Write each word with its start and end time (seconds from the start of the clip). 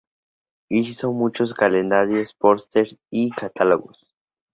Hizo 0.71 1.13
muchos 1.13 1.53
calendarios, 1.53 2.33
pósters 2.33 2.97
y 3.11 3.29
catálogos. 3.29 4.03